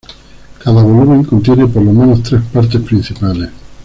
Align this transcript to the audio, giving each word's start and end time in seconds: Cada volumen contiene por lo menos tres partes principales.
Cada 0.57 0.81
volumen 0.81 1.23
contiene 1.23 1.67
por 1.67 1.83
lo 1.83 1.91
menos 1.93 2.23
tres 2.23 2.41
partes 2.51 2.81
principales. 2.81 3.51